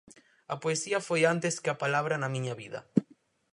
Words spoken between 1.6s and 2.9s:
que a palabra na miña vida.